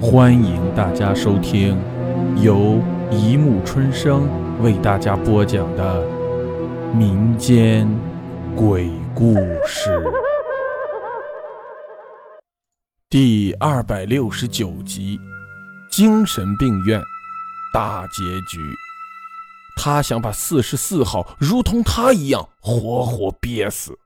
[0.00, 1.76] 欢迎大家收听
[2.40, 4.28] 由一木春生
[4.62, 6.06] 为大家播讲的
[6.94, 7.88] 民间
[8.54, 9.34] 鬼故
[9.66, 10.00] 事
[13.10, 15.18] 第二百六十九集：
[15.90, 17.02] 精神病院
[17.74, 18.72] 大结局。
[19.76, 23.98] 他想把四十四号如同他一样活活憋死。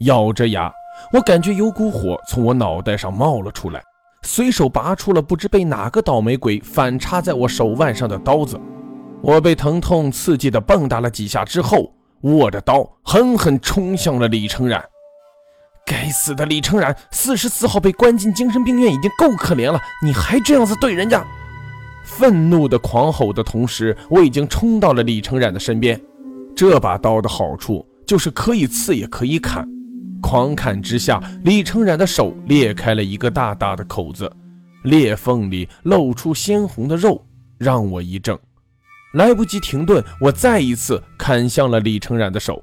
[0.00, 0.70] 咬着牙，
[1.14, 3.82] 我感觉有股火从我脑袋上冒了出来。
[4.22, 8.60] 随手拔出了不知被哪个倒霉鬼反插在我手腕上的刀子，
[9.22, 14.84] 我被疼痛刺激的蹦跶了几下之后，握着刀狠狠冲向了李成染。
[15.86, 21.24] 该死的李成染，四十四号被关进精神病院已经够可怜了，你还这样子对人家！
[22.04, 26.00] 愤怒的狂吼的同时，我已经冲到了李成染的身边。
[26.54, 29.66] 这把刀的好处就是可以刺也可以砍。
[30.20, 34.30] 狂砍之下，李成染的手裂开了一个大大的口子，
[34.84, 37.24] 裂缝里露出鲜红的肉，
[37.58, 38.38] 让我一怔。
[39.14, 42.62] 来不及停顿，我再一次砍向了李成染的手。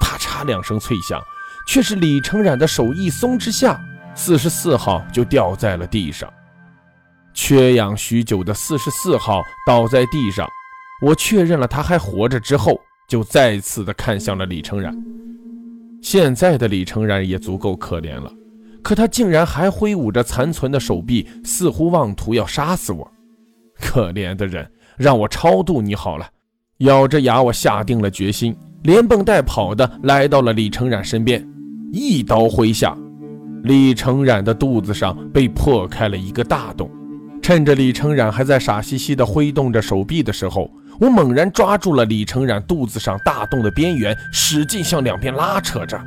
[0.00, 1.22] 啪嚓两声脆响，
[1.68, 3.80] 却是李成染的手一松之下，
[4.14, 6.28] 四十四号就掉在了地上。
[7.32, 10.48] 缺氧许久的四十四号倒在地上，
[11.02, 14.96] 我确认了他还活着之后，就再次的看向了李成染。
[16.06, 18.32] 现在的李成然也足够可怜了，
[18.80, 23.10] 可他竟然还挥舞着残存的手臂，似乎妄图要杀死我。
[23.80, 26.24] 可怜的人，让我超度你好了。
[26.78, 31.44] 咬着牙，我下定了决心，连蹦带跑的来到了李成染身边，
[31.92, 32.96] 一刀挥下，
[33.64, 36.88] 李成染的肚子上被破开了一个大洞。
[37.42, 40.70] 趁着李成染还在傻兮兮的挥动着手臂的时候。
[40.98, 46.00] 我猛然抓住了李成染肚子上大洞的边缘，使劲向两边拉扯着，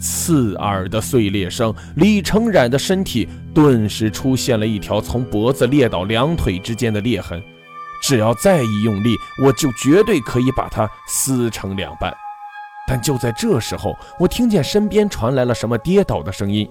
[0.00, 7.42] 刺耳的碎裂声，李成染的身体顿时出现了一条从脖子裂到两腿之间的裂痕。
[8.02, 12.10] 只要再一用力，我就绝对可以把他撕成两半。
[12.88, 16.66] 但就在这时候，我听见身边传来了什么跌倒的声音，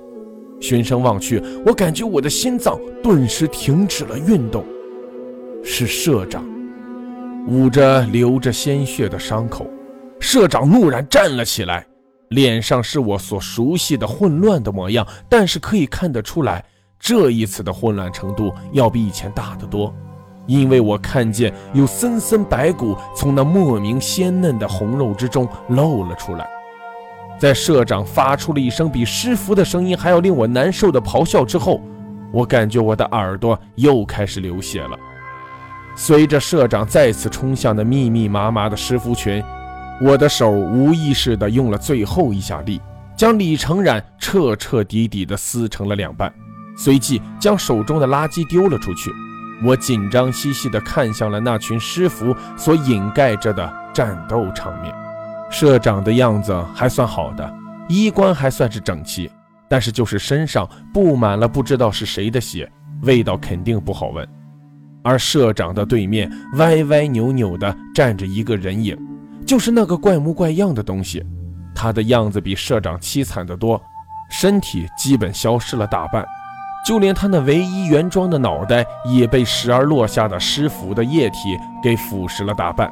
[0.60, 4.66] 循声望去，我感觉我的心脏顿时停止了运动。
[5.64, 6.44] 是社长，
[7.48, 9.68] 捂着流着鲜血的伤口，
[10.20, 11.86] 社长怒然站了起来，
[12.30, 16.64] 脸上是我所熟悉的混乱的模样，但是可以看得出来，
[17.00, 19.94] 这一次的混乱程度要比以前大得多，
[20.48, 26.48] 因为我看见有森森白骨从那莫名鲜嫩的红肉之中露了出来。
[27.38, 31.82] 在社长发出了一声比师傅的声音还要令我难受的咆哮之后，
[32.34, 34.98] 我感觉我的耳朵又开始流血了。
[35.96, 39.44] 随着社长再次冲向那密密麻麻的尸符群，
[40.02, 42.82] 我的手无意识地用了最后一下力，
[43.18, 46.34] 将李成染彻彻底底地撕成了两半，
[46.78, 49.12] 随即将手中的垃圾丢了出去。
[49.62, 54.96] 我紧张兮兮地看向了那群尸符所掩盖着的战斗场面。
[55.52, 57.54] 社长的样子还算好的，
[57.90, 59.30] 衣冠还算是整齐，
[59.68, 62.72] 但是就是身上布满了不知道是谁的血，
[63.02, 64.26] 味道肯定不好闻。
[65.04, 68.98] 而社长的对面歪歪扭扭地站着一个人影，
[69.46, 71.24] 就是那个怪模怪样的东西。
[71.74, 73.82] 他的样子比社长凄惨得多，
[74.30, 76.26] 身体基本消失了大半，
[76.86, 82.92] 就连他那唯一原装的脑袋也被时而落下的尸腐的液体给腐蚀了大半。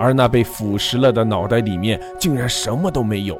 [0.00, 3.38] 而那被腐蚀了的脑袋里面竟然什么都没有。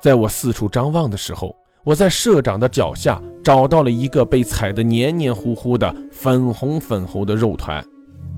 [0.00, 7.82] 在我四处张望的时候，我在社长的脚下找到了一个被踩得黏黏糊糊的粉红粉红的肉团，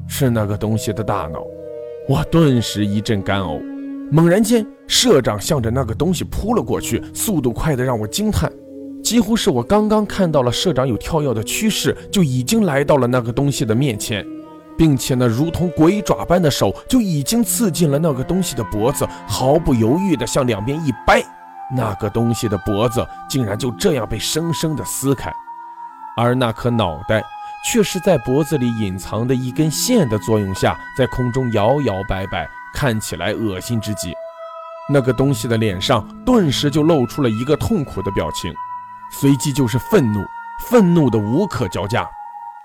[0.07, 1.43] 是那个东西的大脑。
[2.09, 3.61] 我顿时一阵干呕。
[4.13, 8.53] 猛然间，社长向着那个东西扑了过去，速度快得让我惊叹。
[9.03, 14.25] 几乎是我刚刚看到了社长有跳跃的趋势，就已经来到了那个东西的面前，
[14.79, 21.21] 并且那如同鬼爪般的手就已经刺进了那个东西的脖子，毫不犹豫地向两边一掰。
[21.71, 25.35] 那个东西的脖子竟然就这样被生生的撕开，
[26.17, 27.23] 而那颗脑袋
[27.65, 34.13] 却是在脖子里隐藏的一根线的作用下，在空中摇摇摆摆，看起来恶心之极。
[34.89, 38.53] 那个东西的脸上顿时就露出了一个痛苦的表情，
[39.13, 40.25] 随即就是愤怒，
[40.69, 42.07] 愤怒的无可交加。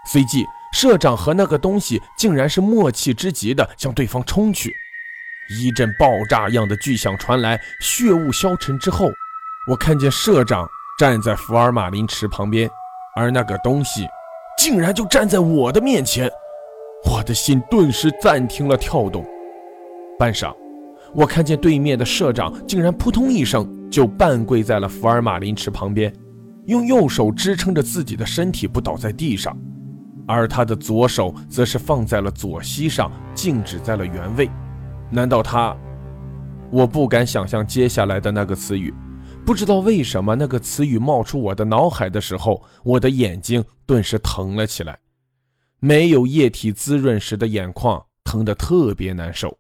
[0.05, 4.75] 随即，社长和那个东西竟然是默契之极的向对方冲去。
[5.49, 9.09] 一阵爆炸样的巨响传来，血雾消沉之后，
[9.69, 10.67] 我看见社长
[10.99, 12.69] 站在福尔马林池旁边，
[13.15, 14.07] 而那个东西
[14.57, 16.29] 竟然就站在我的面前，
[17.09, 19.25] 我的心顿时暂停了跳动。
[20.19, 20.53] 半晌，
[21.13, 26.13] 我看见对面的社长竟然扑通一声就半跪在了福尔马林池旁边，
[26.65, 29.55] 用右手支撑着自己的身体不倒在地上，
[30.27, 34.49] 而他的左手则是放在了左膝上，静止在了原位。
[35.09, 35.75] 难道他？
[36.69, 38.93] 我不敢想象接下来的那个词语。
[39.45, 44.99] 不知道为什么，那个词语冒出我的脑海的时候，我的眼睛顿时疼了起来。
[45.79, 49.57] 没有液体滋润时的眼眶疼得特别难受。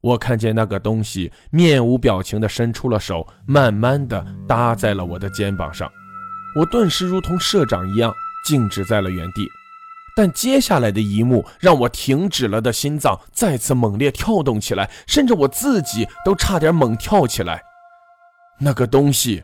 [0.00, 5.90] 我看见那个东西面无表情地伸出了手，慢慢地搭在了我的肩膀上。
[6.56, 8.12] 我顿时如同社长一样
[8.46, 9.46] 静止在了原地。
[10.16, 17.60] 但接下来的一幕让我停止了的心脏再次猛烈跳动起来，甚至我自己都差点猛跳起来。
[18.60, 19.42] 那个东西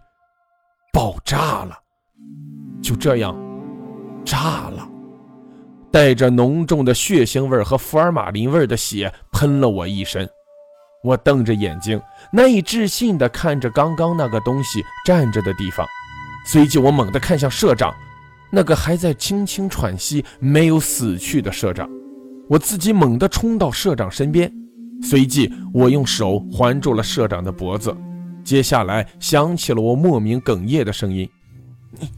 [0.93, 1.76] 爆炸了，
[2.81, 3.37] 就这样
[4.25, 4.88] 炸了，
[5.90, 10.28] 带着浓重的血腥味和福尔马林味的血喷了我一身。
[11.02, 12.00] 我瞪着眼睛，
[12.31, 15.84] 难以置信地看着刚刚那个东西站着的地方，
[16.46, 17.93] 随即我猛地看向社长，
[18.50, 21.88] 那个还在轻轻喘息、没有死去的社长。
[22.49, 24.52] 我自己猛地冲到社长身边，
[25.02, 27.97] 随即我用手环住了社长的脖子。
[28.43, 31.29] 接下来响起了我莫名哽咽的声音
[32.00, 32.08] ：“你，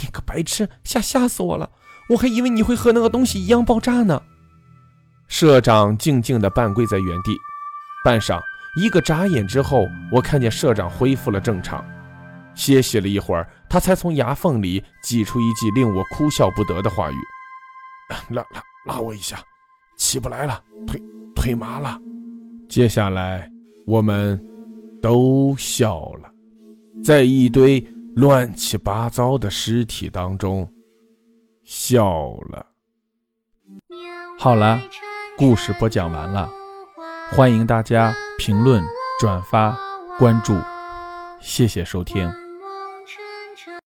[0.00, 1.68] 你个白痴，吓吓死我了！
[2.08, 4.22] 我还以为你会和那个东西一样爆炸呢。”
[5.28, 7.36] 社长静静地半跪在原地，
[8.04, 8.40] 半晌，
[8.80, 11.84] 一个眨眼之后，我看见社长恢复了正常。
[12.54, 17.16] 歇息了一会儿，他才从牙缝里挤出一句令我哭笑不得的话语
[18.28, 19.42] ：“拉拉拉我一下，
[19.96, 21.02] 起不来了，腿
[21.34, 21.98] 腿麻了。”
[22.68, 23.50] 接下来
[23.86, 24.38] 我们。
[25.02, 26.30] 都笑了，
[27.02, 27.80] 在一堆
[28.14, 30.72] 乱七八糟的尸体当中
[31.64, 32.64] 笑了。
[34.38, 34.80] 好了，
[35.36, 36.48] 故事播讲完了，
[37.32, 38.80] 欢迎大家评论、
[39.18, 39.76] 转发、
[40.20, 40.56] 关注，
[41.40, 42.41] 谢谢收听。